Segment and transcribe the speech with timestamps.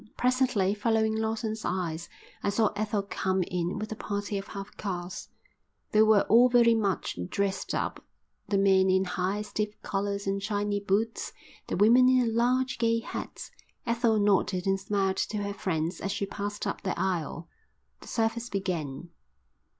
[0.17, 2.09] Presently, following Lawson's eyes,
[2.41, 5.29] I saw Ethel come in with a party of half castes.
[5.91, 8.03] They were all very much dressed up,
[8.47, 11.33] the men in high, stiff collars and shiny boots,
[11.67, 13.51] the women in large, gay hats.
[13.85, 17.47] Ethel nodded and smiled to her friends as she passed up the aisle.
[17.99, 19.09] The service began.